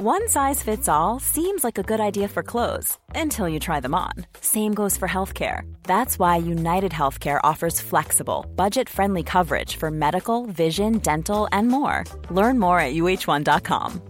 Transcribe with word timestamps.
One 0.00 0.28
size 0.28 0.62
fits 0.62 0.88
all 0.88 1.18
seems 1.18 1.64
like 1.64 1.76
a 1.76 1.82
good 1.82 1.98
idea 1.98 2.28
for 2.28 2.44
clothes 2.44 2.96
until 3.16 3.48
you 3.48 3.58
try 3.58 3.80
them 3.80 3.96
on. 3.96 4.12
Same 4.40 4.72
goes 4.72 4.96
for 4.96 5.08
healthcare. 5.08 5.62
That's 5.82 6.20
why 6.20 6.36
United 6.36 6.92
Healthcare 6.92 7.40
offers 7.42 7.80
flexible, 7.80 8.46
budget 8.54 8.88
friendly 8.88 9.24
coverage 9.24 9.74
for 9.74 9.90
medical, 9.90 10.46
vision, 10.46 10.98
dental, 10.98 11.48
and 11.50 11.66
more. 11.66 12.04
Learn 12.30 12.60
more 12.60 12.78
at 12.78 12.94
uh1.com. 12.94 14.00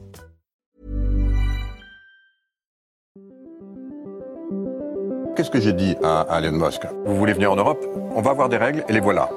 Qu'est-ce 5.37 5.51
que 5.51 5.59
j'ai 5.59 5.73
dit 5.73 5.97
à, 6.03 6.21
à 6.29 6.39
Elon 6.43 6.59
Musk 6.59 6.83
Vous 7.07 7.17
voulez 7.17 7.33
venir 7.33 7.51
en 7.51 7.57
Europe 7.57 7.83
On 8.15 8.21
va 8.21 8.33
avoir 8.33 8.51
des 8.51 8.59
règles 8.59 8.85
et 8.91 8.93
les 8.93 9.01
voilà. 9.01 9.31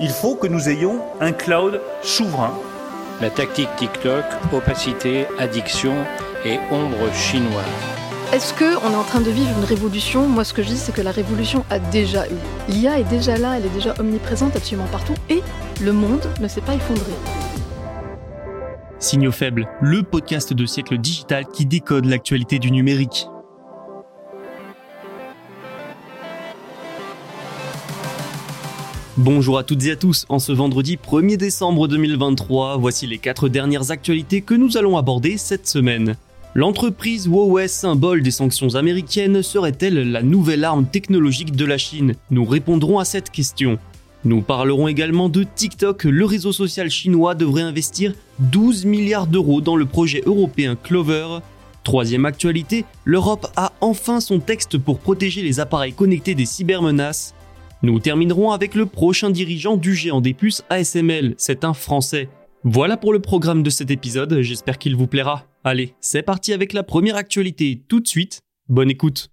Il 0.00 0.08
faut 0.08 0.36
que 0.36 0.46
nous 0.46 0.70
ayons 0.70 1.02
un 1.20 1.32
cloud 1.32 1.82
souverain 2.00 2.54
La 3.22 3.30
tactique 3.30 3.70
TikTok, 3.78 4.24
opacité, 4.52 5.24
addiction 5.38 5.94
et 6.44 6.58
ombre 6.70 7.10
chinoise. 7.14 7.64
Est-ce 8.34 8.52
qu'on 8.52 8.92
est 8.92 8.94
en 8.94 9.04
train 9.04 9.22
de 9.22 9.30
vivre 9.30 9.48
une 9.56 9.64
révolution? 9.64 10.28
Moi, 10.28 10.44
ce 10.44 10.52
que 10.52 10.62
je 10.62 10.68
dis, 10.68 10.76
c'est 10.76 10.92
que 10.92 11.00
la 11.00 11.12
révolution 11.12 11.64
a 11.70 11.78
déjà 11.78 12.26
eu. 12.26 12.36
L'IA 12.68 12.98
est 12.98 13.04
déjà 13.04 13.38
là, 13.38 13.56
elle 13.56 13.64
est 13.64 13.74
déjà 13.74 13.94
omniprésente 13.98 14.54
absolument 14.54 14.88
partout, 14.88 15.14
et 15.30 15.42
le 15.80 15.92
monde 15.92 16.28
ne 16.42 16.46
s'est 16.46 16.60
pas 16.60 16.74
effondré. 16.74 17.12
Signaux 18.98 19.32
faibles, 19.32 19.66
le 19.80 20.02
podcast 20.02 20.52
de 20.52 20.66
siècle 20.66 20.98
digital 20.98 21.46
qui 21.46 21.64
décode 21.64 22.04
l'actualité 22.04 22.58
du 22.58 22.70
numérique. 22.70 23.28
Bonjour 29.18 29.56
à 29.56 29.64
toutes 29.64 29.86
et 29.86 29.92
à 29.92 29.96
tous, 29.96 30.26
en 30.28 30.38
ce 30.38 30.52
vendredi 30.52 30.98
1er 30.98 31.38
décembre 31.38 31.88
2023, 31.88 32.76
voici 32.76 33.06
les 33.06 33.16
4 33.16 33.48
dernières 33.48 33.90
actualités 33.90 34.42
que 34.42 34.52
nous 34.52 34.76
allons 34.76 34.98
aborder 34.98 35.38
cette 35.38 35.66
semaine. 35.66 36.16
L'entreprise 36.54 37.26
Huawei, 37.26 37.66
symbole 37.66 38.22
des 38.22 38.30
sanctions 38.30 38.74
américaines, 38.74 39.42
serait-elle 39.42 40.12
la 40.12 40.22
nouvelle 40.22 40.64
arme 40.64 40.84
technologique 40.84 41.56
de 41.56 41.64
la 41.64 41.78
Chine? 41.78 42.14
Nous 42.30 42.44
répondrons 42.44 42.98
à 42.98 43.06
cette 43.06 43.30
question. 43.30 43.78
Nous 44.26 44.42
parlerons 44.42 44.86
également 44.86 45.30
de 45.30 45.44
TikTok, 45.44 46.04
le 46.04 46.26
réseau 46.26 46.52
social 46.52 46.90
chinois 46.90 47.34
devrait 47.34 47.62
investir 47.62 48.12
12 48.40 48.84
milliards 48.84 49.28
d'euros 49.28 49.62
dans 49.62 49.76
le 49.76 49.86
projet 49.86 50.22
européen 50.26 50.76
Clover. 50.76 51.38
Troisième 51.84 52.26
actualité, 52.26 52.84
l'Europe 53.06 53.46
a 53.56 53.72
enfin 53.80 54.20
son 54.20 54.40
texte 54.40 54.76
pour 54.76 54.98
protéger 54.98 55.40
les 55.40 55.58
appareils 55.58 55.94
connectés 55.94 56.34
des 56.34 56.44
cybermenaces. 56.44 57.35
Nous 57.82 58.00
terminerons 58.00 58.52
avec 58.52 58.74
le 58.74 58.86
prochain 58.86 59.28
dirigeant 59.28 59.76
du 59.76 59.94
géant 59.94 60.22
des 60.22 60.32
puces 60.32 60.64
ASML, 60.70 61.34
c'est 61.36 61.62
un 61.62 61.74
Français. 61.74 62.30
Voilà 62.64 62.96
pour 62.96 63.12
le 63.12 63.20
programme 63.20 63.62
de 63.62 63.68
cet 63.68 63.90
épisode, 63.90 64.40
j'espère 64.40 64.78
qu'il 64.78 64.96
vous 64.96 65.06
plaira. 65.06 65.46
Allez, 65.62 65.94
c'est 66.00 66.22
parti 66.22 66.54
avec 66.54 66.72
la 66.72 66.82
première 66.82 67.16
actualité 67.16 67.82
tout 67.86 68.00
de 68.00 68.06
suite. 68.06 68.40
Bonne 68.68 68.90
écoute. 68.90 69.30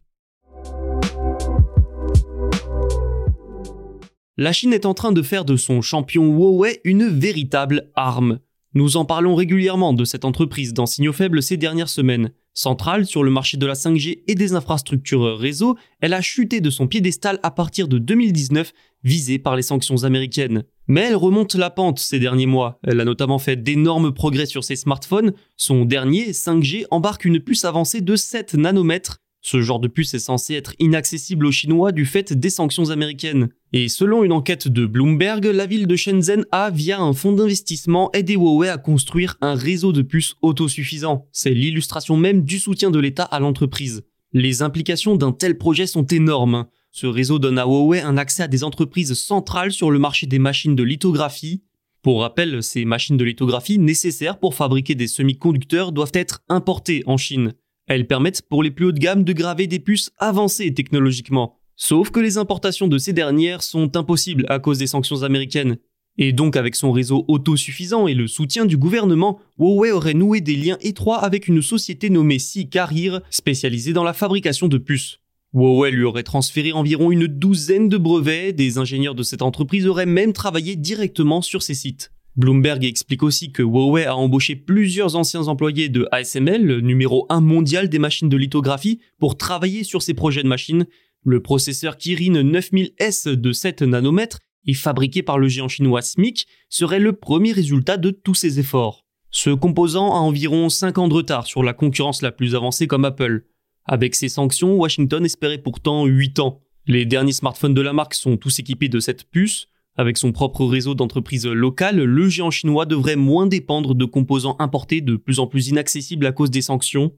La 4.36 4.52
Chine 4.52 4.74
est 4.74 4.86
en 4.86 4.94
train 4.94 5.14
de 5.14 5.22
faire 5.22 5.46
de 5.46 5.56
son 5.56 5.82
champion 5.82 6.26
Huawei 6.26 6.82
une 6.84 7.08
véritable 7.08 7.92
arme. 7.96 8.40
Nous 8.74 8.98
en 8.98 9.06
parlons 9.06 9.36
régulièrement 9.36 9.94
de 9.94 10.04
cette 10.04 10.26
entreprise 10.26 10.74
dans 10.74 10.86
Signaux 10.86 11.14
Faibles 11.14 11.42
ces 11.42 11.56
dernières 11.56 11.90
semaines. 11.90 12.34
Centrale 12.54 13.06
sur 13.06 13.24
le 13.24 13.32
marché 13.32 13.58
de 13.58 13.66
la 13.66 13.74
5G 13.74 14.24
et 14.28 14.36
des 14.36 14.54
infrastructures 14.54 15.38
réseau, 15.38 15.76
elle 16.02 16.14
a 16.14 16.22
chuté 16.22 16.62
de 16.62 16.70
son 16.70 16.88
piédestal 16.88 17.40
à 17.42 17.50
partir 17.50 17.88
de 17.88 17.98
2019, 17.98 18.74
visée 19.04 19.40
par 19.40 19.56
les 19.56 19.64
sanctions 19.64 20.04
américaines. 20.04 20.64
Mais 20.88 21.02
elle 21.02 21.16
remonte 21.16 21.56
la 21.56 21.70
pente 21.70 22.00
ces 22.00 22.20
derniers 22.20 22.46
mois. 22.46 22.80
Elle 22.84 23.00
a 23.00 23.06
notamment 23.06 23.40
fait 23.40 23.56
d'énormes 23.56 24.14
progrès 24.14 24.46
sur 24.46 24.64
ses 24.64 24.76
smartphones. 24.76 25.34
Son 25.58 25.86
dernier, 25.86 26.32
5G, 26.32 26.86
embarque 26.92 27.26
une 27.26 27.40
puce 27.40 27.66
avancée 27.66 28.02
de 28.02 28.16
7 28.16 28.54
nanomètres 28.54 29.18
ce 29.46 29.62
genre 29.62 29.80
de 29.80 29.90
puce 29.90 30.14
est 30.14 30.20
censé 30.20 30.54
être 30.54 30.74
inaccessible 30.80 31.46
aux 31.46 31.52
Chinois 31.52 31.92
du 31.92 32.06
fait 32.06 32.32
des 32.32 32.50
sanctions 32.50 32.90
américaines. 32.92 33.50
Et 33.76 33.90
selon 33.90 34.24
une 34.24 34.32
enquête 34.32 34.68
de 34.68 34.86
Bloomberg, 34.86 35.44
la 35.46 35.66
ville 35.66 35.88
de 35.88 35.96
Shenzhen 35.96 36.46
a, 36.52 36.70
via 36.70 37.02
un 37.02 37.14
fonds 37.14 37.34
d'investissement, 37.34 38.12
aidé 38.14 38.36
Huawei 38.36 38.70
à 38.70 38.78
construire 38.78 39.36
un 39.42 39.56
réseau 39.56 39.92
de 39.92 40.04
puces 40.04 40.36
autosuffisant. 40.44 41.28
C'est 41.32 41.56
l'illustration 41.56 42.16
même 42.16 42.44
du 42.44 42.60
soutien 42.60 42.92
de 42.92 43.00
l'État 43.00 43.24
à 43.24 43.40
l'entreprise. 43.40 44.04
Les 44.32 44.62
implications 44.62 45.16
d'un 45.16 45.32
tel 45.32 45.58
projet 45.58 45.88
sont 45.88 46.06
énormes. 46.06 46.68
Ce 46.92 47.08
réseau 47.08 47.40
donne 47.40 47.58
à 47.58 47.66
Huawei 47.66 48.00
un 48.02 48.16
accès 48.16 48.44
à 48.44 48.48
des 48.48 48.64
entreprises 48.64 49.16
centrales 49.16 49.72
sur 49.72 49.90
le 49.90 49.98
marché 49.98 50.28
des 50.28 50.38
machines 50.38 50.76
de 50.76 50.84
lithographie. 50.84 51.64
Pour 52.04 52.22
rappel, 52.22 52.62
ces 52.62 52.86
machines 52.86 53.18
de 53.18 53.26
lithographie 53.26 53.80
nécessaires 53.80 54.38
pour 54.38 54.54
fabriquer 54.54 54.94
des 54.94 55.08
semi-conducteurs 55.08 55.92
doivent 55.92 56.12
être 56.14 56.44
importées 56.48 57.02
en 57.08 57.18
Chine. 57.18 57.54
Elles 57.88 58.06
permettent 58.06 58.44
pour 58.44 58.62
les 58.62 58.70
plus 58.70 58.86
hautes 58.86 59.00
gammes 59.00 59.24
de 59.24 59.34
graver 59.34 59.66
des 59.66 59.80
puces 59.80 60.12
avancées 60.20 60.76
technologiquement. 60.76 61.58
Sauf 61.76 62.12
que 62.12 62.20
les 62.20 62.38
importations 62.38 62.88
de 62.88 62.98
ces 62.98 63.14
dernières 63.14 63.64
sont 63.64 63.96
impossibles 63.98 64.46
à 64.50 64.60
cause 64.60 64.78
des 64.78 64.88
sanctions 64.88 65.24
américaines. 65.24 65.78
Et 66.18 66.32
donc 66.32 66.56
avec 66.56 66.76
son 66.76 66.92
réseau 66.92 67.26
autosuffisant 67.28 68.08
et 68.08 68.14
le 68.14 68.28
soutien 68.28 68.66
du 68.66 68.78
gouvernement, 68.78 69.40
Huawei 69.58 69.92
aurait 69.92 70.14
noué 70.14 70.42
des 70.42 70.56
liens 70.56 70.78
étroits 70.82 71.18
avec 71.18 71.48
une 71.48 71.64
société 71.64 72.12
nommée 72.12 72.38
Si 72.38 72.70
Carrier, 72.70 73.18
spécialisée 73.32 73.94
dans 73.94 74.04
la 74.04 74.14
fabrication 74.14 74.68
de 74.68 74.78
puces. 74.78 75.20
Huawei 75.54 75.92
lui 75.92 76.04
aurait 76.04 76.24
transféré 76.24 76.72
environ 76.72 77.12
une 77.12 77.28
douzaine 77.28 77.90
de 77.90 77.98
brevets, 77.98 78.54
des 78.54 78.78
ingénieurs 78.78 79.16
de 79.16 79.24
cette 79.24 79.42
entreprise 79.42 79.88
auraient 79.88 80.06
même 80.06 80.34
travaillé 80.34 80.76
directement 80.76 81.42
sur 81.42 81.64
ces 81.64 81.76
sites. 81.76 82.12
Bloomberg 82.36 82.84
explique 82.84 83.22
aussi 83.22 83.52
que 83.52 83.62
Huawei 83.62 84.06
a 84.06 84.16
embauché 84.16 84.56
plusieurs 84.56 85.16
anciens 85.16 85.48
employés 85.48 85.90
de 85.90 86.08
ASML, 86.12 86.64
le 86.64 86.82
numéro 86.82 87.28
1 87.30 87.42
mondial 87.42 87.90
des 87.90 88.00
machines 88.00 88.30
de 88.30 88.38
lithographie, 88.38 89.00
pour 89.20 89.38
travailler 89.38 89.84
sur 89.84 90.02
ces 90.02 90.16
projets 90.16 90.42
de 90.42 90.48
machines. 90.48 90.88
Le 91.24 91.42
processeur 91.42 91.98
Kirin 91.98 92.44
9000S 92.44 93.30
de 93.30 93.52
7 93.54 93.84
nanomètres 93.84 94.40
et 94.66 94.74
fabriqué 94.74 95.24
par 95.24 95.38
le 95.38 95.48
géant 95.48 95.68
chinois 95.68 96.02
SMIC 96.02 96.48
serait 96.70 97.00
le 97.00 97.14
premier 97.14 97.52
résultat 97.52 97.98
de 97.98 98.12
tous 98.12 98.36
ces 98.36 98.60
efforts. 98.60 99.06
Ce 99.30 99.50
composant 99.50 100.14
a 100.14 100.20
environ 100.20 100.70
5 100.70 100.98
ans 100.98 101.08
de 101.08 101.14
retard 101.14 101.48
sur 101.48 101.64
la 101.64 101.74
concurrence 101.74 102.22
la 102.22 102.32
plus 102.32 102.56
avancée 102.56 102.88
comme 102.88 103.06
Apple. 103.06 103.46
Avec 103.86 104.16
ces 104.16 104.30
sanctions, 104.30 104.76
Washington 104.76 105.26
espérait 105.26 105.58
pourtant 105.58 106.06
8 106.06 106.40
ans. 106.40 106.62
Les 106.86 107.06
derniers 107.06 107.34
smartphones 107.34 107.74
de 107.74 107.82
la 107.82 107.94
marque 107.94 108.14
sont 108.14 108.38
tous 108.38 108.60
équipés 108.60 108.90
de 108.90 109.00
cette 109.00 109.30
puce, 109.30 109.68
avec 109.96 110.18
son 110.18 110.32
propre 110.32 110.66
réseau 110.66 110.96
d'entreprises 110.96 111.46
locales, 111.46 112.02
le 112.02 112.28
géant 112.28 112.50
chinois 112.50 112.86
devrait 112.86 113.16
moins 113.16 113.46
dépendre 113.46 113.94
de 113.94 114.06
composants 114.06 114.56
importés 114.58 115.02
de 115.02 115.18
plus 115.18 115.40
en 115.40 115.46
plus 115.46 115.68
inaccessibles 115.68 116.26
à 116.26 116.32
cause 116.32 116.50
des 116.50 116.64
sanctions. 116.64 117.14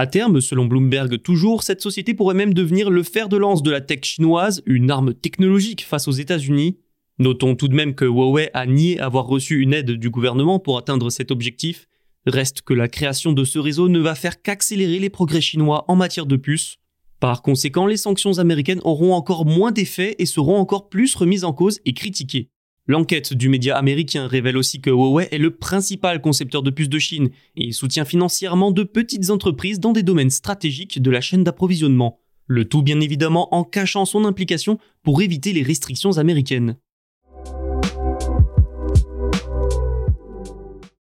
À 0.00 0.06
terme, 0.06 0.40
selon 0.40 0.66
Bloomberg 0.66 1.20
toujours, 1.20 1.64
cette 1.64 1.80
société 1.80 2.14
pourrait 2.14 2.36
même 2.36 2.54
devenir 2.54 2.88
le 2.88 3.02
fer 3.02 3.28
de 3.28 3.36
lance 3.36 3.64
de 3.64 3.70
la 3.72 3.80
tech 3.80 4.04
chinoise, 4.04 4.62
une 4.64 4.92
arme 4.92 5.12
technologique 5.12 5.84
face 5.84 6.06
aux 6.06 6.12
États-Unis. 6.12 6.78
Notons 7.18 7.56
tout 7.56 7.66
de 7.66 7.74
même 7.74 7.96
que 7.96 8.04
Huawei 8.04 8.48
a 8.54 8.64
nié 8.64 9.00
avoir 9.00 9.26
reçu 9.26 9.60
une 9.60 9.74
aide 9.74 9.90
du 9.90 10.08
gouvernement 10.08 10.60
pour 10.60 10.78
atteindre 10.78 11.10
cet 11.10 11.32
objectif. 11.32 11.88
Reste 12.26 12.62
que 12.62 12.74
la 12.74 12.86
création 12.86 13.32
de 13.32 13.42
ce 13.42 13.58
réseau 13.58 13.88
ne 13.88 13.98
va 13.98 14.14
faire 14.14 14.40
qu'accélérer 14.40 15.00
les 15.00 15.10
progrès 15.10 15.40
chinois 15.40 15.84
en 15.88 15.96
matière 15.96 16.26
de 16.26 16.36
puces. 16.36 16.76
Par 17.18 17.42
conséquent, 17.42 17.86
les 17.86 17.96
sanctions 17.96 18.38
américaines 18.38 18.80
auront 18.84 19.14
encore 19.14 19.46
moins 19.46 19.72
d'effet 19.72 20.14
et 20.20 20.26
seront 20.26 20.58
encore 20.58 20.88
plus 20.88 21.12
remises 21.16 21.42
en 21.42 21.52
cause 21.52 21.80
et 21.84 21.92
critiquées. 21.92 22.50
L'enquête 22.90 23.34
du 23.34 23.50
média 23.50 23.76
américain 23.76 24.26
révèle 24.26 24.56
aussi 24.56 24.80
que 24.80 24.88
Huawei 24.88 25.28
est 25.30 25.36
le 25.36 25.54
principal 25.54 26.22
concepteur 26.22 26.62
de 26.62 26.70
puces 26.70 26.88
de 26.88 26.98
Chine 26.98 27.28
et 27.54 27.70
soutient 27.72 28.06
financièrement 28.06 28.70
de 28.70 28.82
petites 28.82 29.28
entreprises 29.28 29.78
dans 29.78 29.92
des 29.92 30.02
domaines 30.02 30.30
stratégiques 30.30 31.02
de 31.02 31.10
la 31.10 31.20
chaîne 31.20 31.44
d'approvisionnement. 31.44 32.18
Le 32.46 32.64
tout 32.64 32.82
bien 32.82 33.00
évidemment 33.00 33.54
en 33.54 33.62
cachant 33.62 34.06
son 34.06 34.24
implication 34.24 34.78
pour 35.02 35.20
éviter 35.20 35.52
les 35.52 35.62
restrictions 35.62 36.16
américaines. 36.16 36.78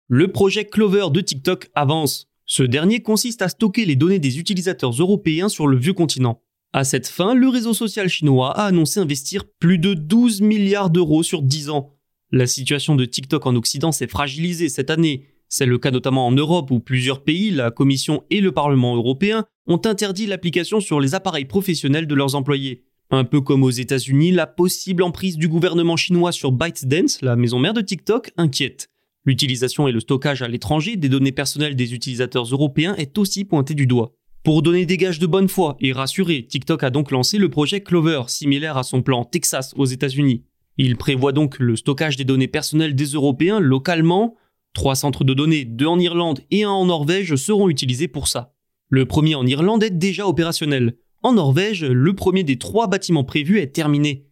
Le 0.09 0.33
projet 0.33 0.65
Clover 0.65 1.09
de 1.13 1.21
TikTok 1.21 1.69
avance. 1.75 2.31
Ce 2.47 2.63
dernier 2.63 3.03
consiste 3.03 3.43
à 3.43 3.51
stocker 3.51 3.85
les 3.85 3.97
données 3.97 4.19
des 4.19 4.39
utilisateurs 4.39 4.93
européens 4.93 5.51
sur 5.51 5.67
le 5.67 5.77
vieux 5.77 5.93
continent. 5.93 6.41
À 6.77 6.85
cette 6.85 7.09
fin, 7.09 7.35
le 7.35 7.49
réseau 7.49 7.73
social 7.73 8.07
chinois 8.07 8.51
a 8.51 8.67
annoncé 8.67 9.01
investir 9.01 9.45
plus 9.47 9.79
de 9.79 9.95
12 9.95 10.43
milliards 10.43 10.91
d'euros 10.91 11.23
sur 11.23 11.41
10 11.41 11.71
ans. 11.71 11.95
La 12.33 12.47
situation 12.47 12.97
de 12.97 13.07
TikTok 13.07 13.47
en 13.47 13.57
Occident 13.57 13.93
s'est 13.93 14.07
fragilisée 14.07 14.69
cette 14.69 14.91
année. 14.91 15.25
C'est 15.49 15.65
le 15.65 15.79
cas 15.79 15.91
notamment 15.91 16.27
en 16.27 16.33
Europe 16.33 16.71
où 16.71 16.79
plusieurs 16.79 17.25
pays, 17.25 17.51
la 17.51 17.71
Commission 17.71 18.25
et 18.29 18.43
le 18.43 18.53
Parlement 18.53 18.95
européen, 18.95 19.47
ont 19.67 19.81
interdit 19.87 20.27
l'application 20.27 20.81
sur 20.81 21.01
les 21.01 21.15
appareils 21.15 21.47
professionnels 21.47 22.07
de 22.07 22.15
leurs 22.15 22.35
employés. 22.35 22.85
Un 23.11 23.25
peu 23.25 23.41
comme 23.41 23.63
aux 23.63 23.71
États-Unis, 23.71 24.33
la 24.33 24.47
possible 24.47 25.03
emprise 25.03 25.39
du 25.39 25.49
gouvernement 25.49 25.97
chinois 25.97 26.31
sur 26.31 26.53
ByteDance, 26.53 27.23
la 27.23 27.37
maison 27.37 27.59
mère 27.59 27.73
de 27.73 27.81
TikTok, 27.81 28.33
inquiète. 28.37 28.91
L'utilisation 29.25 29.89
et 29.89 29.93
le 29.93 30.01
stockage 30.01 30.43
à 30.43 30.49
l'étranger 30.49 30.97
des 30.97 31.09
données 31.09 31.33
personnelles 31.33 31.75
des 31.75 31.95
utilisateurs 31.95 32.45
européens 32.45 32.95
est 32.97 33.17
aussi 33.17 33.47
pointé 33.47 33.73
du 33.73 33.87
doigt. 33.87 34.13
Pour 34.47 34.63
donner 34.63 34.87
des 34.87 34.97
gages 34.97 35.19
de 35.19 35.27
bonne 35.27 35.49
foi 35.49 35.77
et 35.81 35.91
rassurer, 35.91 36.47
TikTok 36.47 36.85
a 36.85 36.91
donc 36.91 37.11
lancé 37.11 37.37
le 37.37 37.49
projet 37.49 37.81
Clover, 37.81 38.23
similaire 38.29 38.77
à 38.77 38.85
son 38.85 39.03
plan 39.03 39.25
Texas 39.25 39.75
aux 39.77 39.87
États-Unis. 39.87 40.45
Il 40.77 40.97
prévoit 40.97 41.33
donc 41.33 41.59
le 41.59 41.75
stockage 41.75 42.17
des 42.17 42.23
données 42.23 42.47
personnelles 42.47 42.95
des 42.95 43.07
Européens 43.07 43.59
localement. 43.59 44.37
Trois 44.73 44.95
centres 44.95 45.25
de 45.25 45.35
données, 45.35 45.65
deux 45.65 45.87
en 45.87 45.99
Irlande 45.99 46.43
et 46.53 46.63
un 46.63 46.71
en 46.71 46.85
Norvège, 46.87 47.35
seront 47.35 47.69
utilisés 47.69 48.07
pour 48.07 48.29
ça. 48.29 48.55
Le 48.89 49.05
premier 49.05 49.35
en 49.35 49.45
Irlande 49.45 49.83
est 49.83 49.91
déjà 49.91 50.29
opérationnel. 50.29 50.97
En 51.25 51.33
Norvège, 51.33 51.83
le 51.83 52.15
premier 52.15 52.45
des 52.45 52.57
trois 52.57 52.87
bâtiments 52.87 53.25
prévus 53.25 53.59
est 53.59 53.75
terminé. 53.75 54.27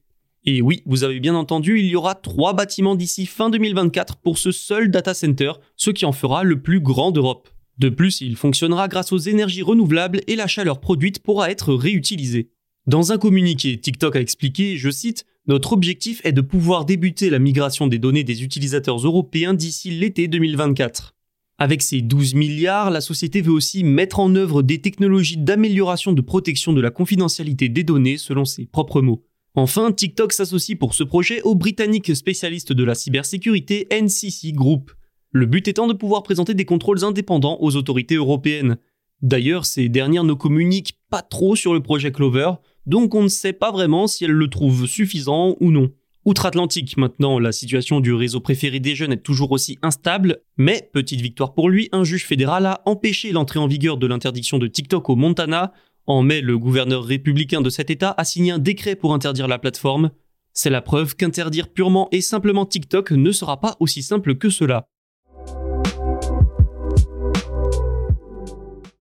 Et 0.44 0.62
oui, 0.62 0.84
vous 0.86 1.02
avez 1.02 1.18
bien 1.18 1.34
entendu, 1.34 1.80
il 1.80 1.86
y 1.86 1.96
aura 1.96 2.14
trois 2.14 2.52
bâtiments 2.52 2.94
d'ici 2.94 3.26
fin 3.26 3.50
2024 3.50 4.18
pour 4.18 4.38
ce 4.38 4.52
seul 4.52 4.92
data 4.92 5.12
center, 5.12 5.54
ce 5.74 5.90
qui 5.90 6.04
en 6.04 6.12
fera 6.12 6.44
le 6.44 6.62
plus 6.62 6.78
grand 6.78 7.10
d'Europe. 7.10 7.48
De 7.78 7.88
plus, 7.88 8.20
il 8.20 8.36
fonctionnera 8.36 8.88
grâce 8.88 9.12
aux 9.12 9.18
énergies 9.18 9.62
renouvelables 9.62 10.20
et 10.26 10.36
la 10.36 10.46
chaleur 10.46 10.80
produite 10.80 11.18
pourra 11.18 11.50
être 11.50 11.74
réutilisée. 11.74 12.50
Dans 12.86 13.12
un 13.12 13.18
communiqué, 13.18 13.80
TikTok 13.80 14.16
a 14.16 14.20
expliqué, 14.20 14.76
je 14.76 14.90
cite, 14.90 15.24
Notre 15.46 15.72
objectif 15.72 16.20
est 16.24 16.32
de 16.32 16.40
pouvoir 16.40 16.84
débuter 16.84 17.30
la 17.30 17.38
migration 17.38 17.86
des 17.86 17.98
données 17.98 18.24
des 18.24 18.44
utilisateurs 18.44 18.98
européens 18.98 19.54
d'ici 19.54 19.90
l'été 19.90 20.28
2024. 20.28 21.14
Avec 21.58 21.82
ses 21.82 22.00
12 22.00 22.34
milliards, 22.34 22.90
la 22.90 23.00
société 23.00 23.40
veut 23.40 23.52
aussi 23.52 23.84
mettre 23.84 24.20
en 24.20 24.34
œuvre 24.34 24.62
des 24.62 24.80
technologies 24.80 25.36
d'amélioration 25.36 26.12
de 26.12 26.20
protection 26.20 26.72
de 26.72 26.80
la 26.80 26.90
confidentialité 26.90 27.68
des 27.68 27.84
données 27.84 28.18
selon 28.18 28.44
ses 28.44 28.66
propres 28.66 29.00
mots. 29.00 29.24
Enfin, 29.54 29.92
TikTok 29.92 30.32
s'associe 30.32 30.76
pour 30.76 30.94
ce 30.94 31.04
projet 31.04 31.40
au 31.42 31.54
britannique 31.54 32.14
spécialiste 32.14 32.72
de 32.72 32.84
la 32.84 32.96
cybersécurité 32.96 33.86
NCC 33.92 34.52
Group. 34.52 34.90
Le 35.36 35.46
but 35.46 35.66
étant 35.66 35.88
de 35.88 35.94
pouvoir 35.94 36.22
présenter 36.22 36.54
des 36.54 36.64
contrôles 36.64 37.04
indépendants 37.04 37.58
aux 37.60 37.74
autorités 37.74 38.14
européennes. 38.14 38.76
D'ailleurs, 39.20 39.66
ces 39.66 39.88
dernières 39.88 40.22
ne 40.22 40.32
communiquent 40.32 40.96
pas 41.10 41.22
trop 41.22 41.56
sur 41.56 41.74
le 41.74 41.82
projet 41.82 42.12
Clover, 42.12 42.52
donc 42.86 43.16
on 43.16 43.24
ne 43.24 43.28
sait 43.28 43.52
pas 43.52 43.72
vraiment 43.72 44.06
si 44.06 44.24
elles 44.24 44.30
le 44.30 44.48
trouvent 44.48 44.86
suffisant 44.86 45.56
ou 45.58 45.72
non. 45.72 45.90
Outre-Atlantique, 46.24 46.96
maintenant, 46.96 47.40
la 47.40 47.50
situation 47.50 47.98
du 47.98 48.14
réseau 48.14 48.38
préféré 48.38 48.78
des 48.78 48.94
jeunes 48.94 49.12
est 49.12 49.24
toujours 49.24 49.50
aussi 49.50 49.76
instable, 49.82 50.38
mais, 50.56 50.88
petite 50.92 51.20
victoire 51.20 51.52
pour 51.52 51.68
lui, 51.68 51.88
un 51.90 52.04
juge 52.04 52.26
fédéral 52.26 52.64
a 52.64 52.82
empêché 52.86 53.32
l'entrée 53.32 53.58
en 53.58 53.66
vigueur 53.66 53.96
de 53.96 54.06
l'interdiction 54.06 54.58
de 54.60 54.68
TikTok 54.68 55.10
au 55.10 55.16
Montana. 55.16 55.72
En 56.06 56.22
mai, 56.22 56.42
le 56.42 56.58
gouverneur 56.58 57.02
républicain 57.02 57.60
de 57.60 57.70
cet 57.70 57.90
État 57.90 58.14
a 58.16 58.24
signé 58.24 58.52
un 58.52 58.60
décret 58.60 58.94
pour 58.94 59.12
interdire 59.12 59.48
la 59.48 59.58
plateforme. 59.58 60.12
C'est 60.52 60.70
la 60.70 60.80
preuve 60.80 61.16
qu'interdire 61.16 61.72
purement 61.72 62.06
et 62.12 62.20
simplement 62.20 62.66
TikTok 62.66 63.10
ne 63.10 63.32
sera 63.32 63.60
pas 63.60 63.76
aussi 63.80 64.04
simple 64.04 64.36
que 64.36 64.48
cela. 64.48 64.86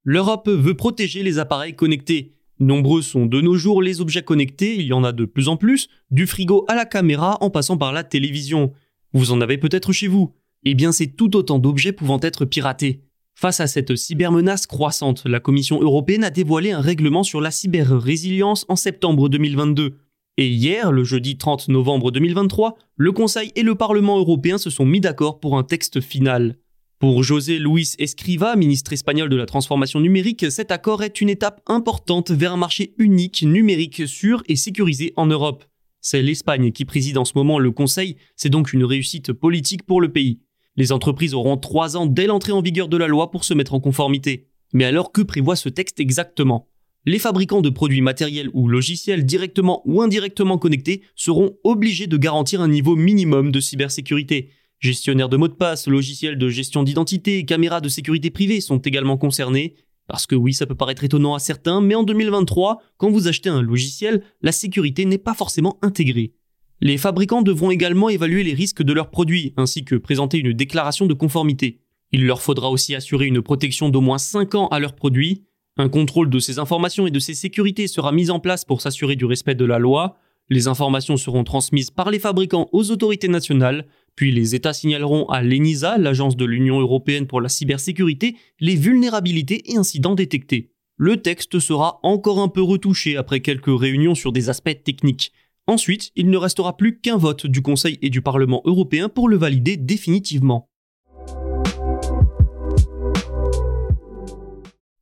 L'Europe 0.09 0.47
veut 0.47 0.73
protéger 0.73 1.21
les 1.21 1.37
appareils 1.37 1.75
connectés. 1.75 2.31
Nombreux 2.61 3.01
sont 3.01 3.25
de 3.25 3.41
nos 3.41 3.55
jours 3.55 3.81
les 3.81 3.99
objets 3.99 4.21
connectés, 4.21 4.77
il 4.77 4.85
y 4.85 4.93
en 4.93 5.03
a 5.03 5.11
de 5.11 5.25
plus 5.25 5.49
en 5.49 5.57
plus, 5.57 5.89
du 6.11 6.25
frigo 6.27 6.63
à 6.69 6.75
la 6.75 6.85
caméra 6.85 7.37
en 7.41 7.49
passant 7.49 7.75
par 7.75 7.91
la 7.91 8.05
télévision. 8.05 8.71
Vous 9.11 9.33
en 9.33 9.41
avez 9.41 9.57
peut-être 9.57 9.91
chez 9.91 10.07
vous. 10.07 10.33
Eh 10.63 10.75
bien 10.75 10.93
c'est 10.93 11.07
tout 11.07 11.35
autant 11.35 11.59
d'objets 11.59 11.91
pouvant 11.91 12.21
être 12.21 12.45
piratés. 12.45 13.01
Face 13.35 13.59
à 13.59 13.67
cette 13.67 13.97
cybermenace 13.97 14.65
croissante, 14.65 15.23
la 15.25 15.41
Commission 15.41 15.81
européenne 15.81 16.23
a 16.23 16.29
dévoilé 16.29 16.71
un 16.71 16.79
règlement 16.79 17.23
sur 17.23 17.41
la 17.41 17.51
cyber-résilience 17.51 18.65
en 18.69 18.77
septembre 18.77 19.27
2022. 19.27 19.97
Et 20.37 20.47
hier, 20.47 20.93
le 20.93 21.03
jeudi 21.03 21.37
30 21.37 21.67
novembre 21.67 22.11
2023, 22.11 22.77
le 22.95 23.11
Conseil 23.11 23.51
et 23.57 23.61
le 23.61 23.75
Parlement 23.75 24.17
européen 24.19 24.57
se 24.57 24.69
sont 24.69 24.85
mis 24.85 25.01
d'accord 25.01 25.41
pour 25.41 25.57
un 25.57 25.63
texte 25.63 25.99
final. 25.99 26.55
Pour 26.99 27.21
José 27.21 27.59
Luis 27.59 27.93
Escriva, 27.99 28.55
ministre 28.55 28.91
espagnol 28.91 29.29
de 29.29 29.35
la 29.35 29.45
transformation 29.45 29.99
numérique, 29.99 30.51
cet 30.51 30.71
accord 30.71 31.03
est 31.03 31.21
une 31.21 31.29
étape 31.29 31.61
importante 31.67 32.31
vers 32.31 32.53
un 32.53 32.57
marché 32.57 32.95
unique, 32.97 33.43
numérique, 33.43 34.07
sûr 34.07 34.41
et 34.47 34.55
sécurisé 34.55 35.13
en 35.15 35.27
Europe. 35.27 35.63
C'est 36.01 36.23
l'Espagne 36.23 36.71
qui 36.71 36.85
préside 36.85 37.19
en 37.19 37.25
ce 37.25 37.33
moment 37.35 37.59
le 37.59 37.69
Conseil, 37.69 38.17
c'est 38.35 38.49
donc 38.49 38.73
une 38.73 38.83
réussite 38.83 39.31
politique 39.31 39.83
pour 39.83 40.01
le 40.01 40.11
pays. 40.11 40.39
Les 40.75 40.91
entreprises 40.91 41.35
auront 41.35 41.57
trois 41.57 41.97
ans 41.97 42.07
dès 42.07 42.25
l'entrée 42.25 42.51
en 42.51 42.63
vigueur 42.63 42.87
de 42.87 42.97
la 42.97 43.05
loi 43.05 43.29
pour 43.29 43.43
se 43.43 43.53
mettre 43.53 43.75
en 43.75 43.79
conformité. 43.79 44.47
Mais 44.73 44.85
alors 44.85 45.11
que 45.11 45.21
prévoit 45.21 45.55
ce 45.55 45.69
texte 45.69 45.99
exactement? 45.99 46.67
Les 47.05 47.19
fabricants 47.19 47.61
de 47.61 47.69
produits 47.69 48.01
matériels 48.01 48.49
ou 48.53 48.67
logiciels 48.67 49.23
directement 49.23 49.83
ou 49.85 50.01
indirectement 50.01 50.57
connectés 50.57 51.03
seront 51.15 51.57
obligés 51.63 52.07
de 52.07 52.17
garantir 52.17 52.59
un 52.59 52.67
niveau 52.67 52.95
minimum 52.95 53.51
de 53.51 53.59
cybersécurité, 53.59 54.49
Gestionnaires 54.79 55.29
de 55.29 55.37
mots 55.37 55.47
de 55.47 55.53
passe, 55.53 55.87
logiciels 55.87 56.37
de 56.37 56.49
gestion 56.49 56.83
d'identité, 56.83 57.45
caméras 57.45 57.81
de 57.81 57.89
sécurité 57.89 58.29
privée 58.29 58.61
sont 58.61 58.77
également 58.77 59.17
concernés. 59.17 59.75
Parce 60.07 60.27
que 60.27 60.35
oui, 60.35 60.53
ça 60.53 60.67
peut 60.67 60.75
paraître 60.75 61.03
étonnant 61.03 61.33
à 61.33 61.39
certains, 61.39 61.81
mais 61.81 61.95
en 61.95 62.03
2023, 62.03 62.81
quand 62.97 63.09
vous 63.09 63.27
achetez 63.27 63.49
un 63.49 63.61
logiciel, 63.61 64.23
la 64.41 64.51
sécurité 64.51 65.05
n'est 65.05 65.17
pas 65.17 65.33
forcément 65.33 65.79
intégrée. 65.81 66.33
Les 66.79 66.97
fabricants 66.97 67.41
devront 67.41 67.71
également 67.71 68.07
évaluer 68.07 68.43
les 68.43 68.53
risques 68.53 68.83
de 68.83 68.93
leurs 68.93 69.09
produits, 69.09 69.53
ainsi 69.57 69.83
que 69.83 69.95
présenter 69.95 70.37
une 70.37 70.53
déclaration 70.53 71.07
de 71.07 71.13
conformité. 71.15 71.79
Il 72.11 72.25
leur 72.25 72.41
faudra 72.41 72.69
aussi 72.69 72.93
assurer 72.93 73.25
une 73.25 73.41
protection 73.41 73.89
d'au 73.89 73.99
moins 73.99 74.19
5 74.19 74.53
ans 74.55 74.67
à 74.67 74.79
leurs 74.79 74.93
produits. 74.93 75.43
Un 75.77 75.89
contrôle 75.89 76.29
de 76.29 76.39
ces 76.39 76.59
informations 76.59 77.07
et 77.07 77.11
de 77.11 77.19
ces 77.19 77.33
sécurités 77.33 77.87
sera 77.87 78.11
mis 78.11 78.29
en 78.29 78.39
place 78.39 78.63
pour 78.63 78.81
s'assurer 78.81 79.15
du 79.15 79.25
respect 79.25 79.55
de 79.55 79.65
la 79.65 79.79
loi. 79.79 80.17
Les 80.49 80.67
informations 80.67 81.17
seront 81.17 81.43
transmises 81.43 81.91
par 81.91 82.11
les 82.11 82.19
fabricants 82.19 82.69
aux 82.71 82.91
autorités 82.91 83.27
nationales, 83.27 83.87
puis 84.17 84.31
les 84.31 84.55
États 84.55 84.73
signaleront 84.73 85.27
à 85.27 85.43
l'ENISA, 85.43 85.99
l'agence 85.99 86.35
de 86.35 86.43
l'Union 86.43 86.81
européenne 86.81 87.27
pour 87.27 87.39
la 87.39 87.49
cybersécurité, 87.49 88.35
les 88.59 88.75
vulnérabilités 88.75 89.71
et 89.71 89.77
incidents 89.77 90.15
détectés. 90.15 90.71
Le 90.97 91.17
texte 91.17 91.59
sera 91.59 91.99
encore 92.01 92.39
un 92.39 92.47
peu 92.47 92.63
retouché 92.63 93.15
après 93.15 93.41
quelques 93.41 93.79
réunions 93.79 94.15
sur 94.15 94.31
des 94.31 94.49
aspects 94.49 94.83
techniques. 94.83 95.31
Ensuite, 95.67 96.11
il 96.15 96.31
ne 96.31 96.37
restera 96.37 96.75
plus 96.75 96.99
qu'un 96.99 97.17
vote 97.17 97.45
du 97.45 97.61
Conseil 97.61 97.99
et 98.01 98.09
du 98.09 98.23
Parlement 98.23 98.63
européen 98.65 99.07
pour 99.07 99.29
le 99.29 99.37
valider 99.37 99.77
définitivement. 99.77 100.67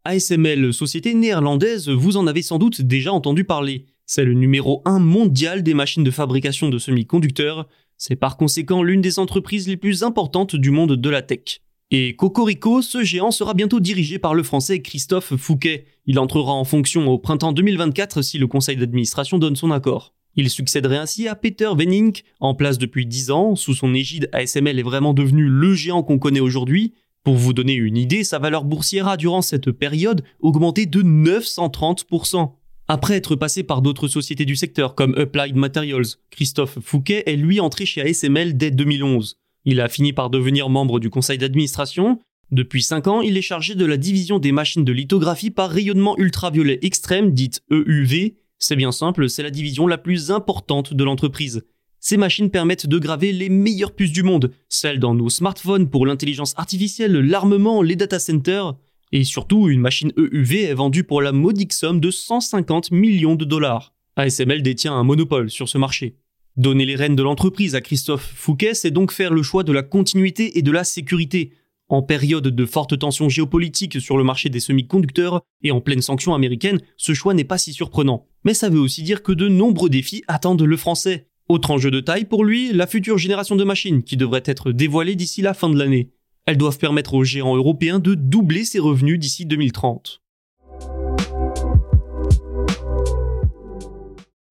ASML, 0.03 0.73
société 0.73 1.13
néerlandaise, 1.13 1.87
vous 1.87 2.17
en 2.17 2.27
avez 2.27 2.41
sans 2.41 2.59
doute 2.59 2.81
déjà 2.81 3.13
entendu 3.13 3.45
parler. 3.45 3.85
C'est 4.05 4.25
le 4.25 4.33
numéro 4.33 4.81
1 4.83 4.99
mondial 4.99 5.63
des 5.63 5.73
machines 5.73 6.03
de 6.03 6.11
fabrication 6.11 6.69
de 6.69 6.77
semi-conducteurs. 6.77 7.67
C'est 7.97 8.15
par 8.15 8.37
conséquent 8.37 8.83
l'une 8.83 9.01
des 9.01 9.19
entreprises 9.19 9.67
les 9.67 9.77
plus 9.77 10.03
importantes 10.03 10.55
du 10.55 10.71
monde 10.71 10.95
de 10.95 11.09
la 11.09 11.21
tech. 11.21 11.61
Et 11.91 12.15
Cocorico, 12.15 12.81
ce 12.81 13.03
géant 13.03 13.31
sera 13.31 13.53
bientôt 13.53 13.79
dirigé 13.79 14.19
par 14.19 14.33
le 14.33 14.43
français 14.43 14.81
Christophe 14.81 15.35
Fouquet. 15.35 15.85
Il 16.05 16.19
entrera 16.19 16.51
en 16.51 16.63
fonction 16.63 17.07
au 17.07 17.17
printemps 17.19 17.53
2024 17.53 18.21
si 18.21 18.37
le 18.37 18.47
conseil 18.47 18.75
d'administration 18.75 19.37
donne 19.37 19.55
son 19.55 19.71
accord. 19.71 20.13
Il 20.35 20.49
succéderait 20.49 20.97
ainsi 20.97 21.27
à 21.27 21.35
Peter 21.35 21.69
Venink, 21.77 22.23
en 22.39 22.55
place 22.55 22.77
depuis 22.77 23.05
10 23.05 23.31
ans. 23.31 23.55
Sous 23.55 23.73
son 23.73 23.93
égide, 23.93 24.29
ASML 24.33 24.79
est 24.79 24.83
vraiment 24.83 25.13
devenu 25.13 25.45
le 25.47 25.73
géant 25.73 26.03
qu'on 26.03 26.19
connaît 26.19 26.41
aujourd'hui. 26.41 26.93
Pour 27.23 27.35
vous 27.35 27.53
donner 27.53 27.73
une 27.73 27.97
idée, 27.97 28.23
sa 28.23 28.39
valeur 28.39 28.65
boursière 28.65 29.07
a 29.07 29.17
durant 29.17 29.41
cette 29.41 29.71
période 29.71 30.23
augmenté 30.39 30.85
de 30.85 31.01
930%. 31.01 32.51
Après 32.87 33.15
être 33.15 33.35
passé 33.35 33.63
par 33.63 33.81
d'autres 33.81 34.07
sociétés 34.07 34.45
du 34.45 34.55
secteur 34.55 34.93
comme 34.93 35.15
Applied 35.17 35.55
Materials, 35.55 36.05
Christophe 36.29 36.77
Fouquet 36.81 37.23
est 37.25 37.35
lui 37.35 37.59
entré 37.59 37.87
chez 37.87 38.01
ASML 38.01 38.57
dès 38.57 38.69
2011. 38.69 39.37
Il 39.65 39.81
a 39.81 39.89
fini 39.89 40.13
par 40.13 40.29
devenir 40.29 40.69
membre 40.69 40.99
du 40.99 41.09
conseil 41.09 41.39
d'administration. 41.39 42.19
Depuis 42.51 42.83
5 42.83 43.07
ans, 43.07 43.21
il 43.21 43.37
est 43.37 43.41
chargé 43.41 43.73
de 43.73 43.85
la 43.85 43.97
division 43.97 44.37
des 44.37 44.51
machines 44.51 44.85
de 44.85 44.91
lithographie 44.91 45.49
par 45.49 45.71
rayonnement 45.71 46.15
ultraviolet 46.19 46.77
extrême, 46.83 47.31
dite 47.31 47.63
EUV. 47.71 48.35
C'est 48.59 48.75
bien 48.75 48.91
simple, 48.91 49.29
c'est 49.29 49.41
la 49.41 49.49
division 49.49 49.87
la 49.87 49.97
plus 49.97 50.29
importante 50.29 50.93
de 50.93 51.03
l'entreprise. 51.03 51.65
Ces 51.99 52.17
machines 52.17 52.51
permettent 52.51 52.85
de 52.85 52.99
graver 52.99 53.31
les 53.31 53.49
meilleures 53.49 53.95
puces 53.95 54.11
du 54.11 54.21
monde, 54.21 54.51
celles 54.69 54.99
dans 54.99 55.15
nos 55.15 55.31
smartphones 55.31 55.89
pour 55.89 56.05
l'intelligence 56.05 56.53
artificielle, 56.55 57.13
l'armement, 57.13 57.81
les 57.81 57.95
data 57.95 58.19
centers. 58.19 58.75
Et 59.15 59.23
surtout, 59.23 59.69
une 59.69 59.79
machine 59.79 60.11
EUV 60.17 60.63
est 60.63 60.73
vendue 60.73 61.05
pour 61.05 61.21
la 61.21 61.31
modique 61.31 61.71
somme 61.71 62.01
de 62.01 62.11
150 62.11 62.91
millions 62.91 63.35
de 63.35 63.45
dollars. 63.45 63.93
ASML 64.17 64.61
détient 64.61 64.93
un 64.93 65.05
monopole 65.05 65.49
sur 65.49 65.69
ce 65.69 65.77
marché. 65.77 66.17
Donner 66.57 66.85
les 66.85 66.97
rênes 66.97 67.15
de 67.15 67.23
l'entreprise 67.23 67.75
à 67.75 67.81
Christophe 67.81 68.29
Fouquet, 68.35 68.73
c'est 68.73 68.91
donc 68.91 69.13
faire 69.13 69.31
le 69.31 69.41
choix 69.41 69.63
de 69.63 69.71
la 69.71 69.83
continuité 69.83 70.57
et 70.57 70.61
de 70.61 70.71
la 70.71 70.83
sécurité. 70.83 71.53
En 71.87 72.01
période 72.01 72.45
de 72.45 72.65
forte 72.65 72.99
tension 72.99 73.29
géopolitique 73.29 74.01
sur 74.01 74.17
le 74.17 74.25
marché 74.25 74.49
des 74.49 74.59
semi-conducteurs 74.59 75.43
et 75.63 75.71
en 75.71 75.79
pleine 75.79 76.01
sanction 76.01 76.33
américaine, 76.33 76.81
ce 76.97 77.13
choix 77.13 77.33
n'est 77.33 77.45
pas 77.45 77.57
si 77.57 77.71
surprenant. 77.71 78.27
Mais 78.43 78.53
ça 78.53 78.67
veut 78.67 78.81
aussi 78.81 79.01
dire 79.01 79.23
que 79.23 79.31
de 79.31 79.47
nombreux 79.47 79.89
défis 79.89 80.25
attendent 80.27 80.61
le 80.61 80.75
français. 80.75 81.29
Autre 81.47 81.71
enjeu 81.71 81.89
de 81.89 82.01
taille 82.01 82.25
pour 82.25 82.43
lui, 82.43 82.73
la 82.73 82.85
future 82.85 83.17
génération 83.17 83.55
de 83.55 83.63
machines 83.63 84.03
qui 84.03 84.17
devrait 84.17 84.43
être 84.43 84.73
dévoilée 84.73 85.15
d'ici 85.15 85.41
la 85.41 85.53
fin 85.53 85.69
de 85.69 85.79
l'année. 85.79 86.11
Elles 86.47 86.57
doivent 86.57 86.77
permettre 86.77 87.15
aux 87.15 87.23
géants 87.23 87.55
européens 87.55 87.97
de 87.97 88.13
doubler 88.13 88.65
ses 88.65 88.77
revenus 88.77 89.19
d'ici 89.19 89.47
2030. 89.47 90.21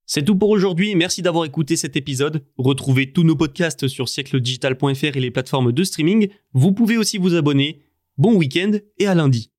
C'est 0.06 0.24
tout 0.24 0.36
pour 0.36 0.50
aujourd'hui, 0.50 0.94
merci 0.96 1.22
d'avoir 1.22 1.44
écouté 1.44 1.76
cet 1.76 1.96
épisode. 1.96 2.44
Retrouvez 2.58 3.12
tous 3.12 3.22
nos 3.22 3.36
podcasts 3.36 3.88
sur 3.88 4.08
siècledigital.fr 4.08 5.16
et 5.16 5.20
les 5.20 5.30
plateformes 5.30 5.72
de 5.72 5.84
streaming. 5.84 6.28
Vous 6.52 6.72
pouvez 6.72 6.96
aussi 6.96 7.18
vous 7.18 7.34
abonner. 7.34 7.80
Bon 8.18 8.34
week-end 8.34 8.72
et 8.98 9.06
à 9.06 9.14
lundi. 9.14 9.53